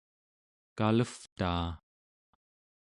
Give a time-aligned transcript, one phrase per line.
[0.77, 1.67] kalevtaa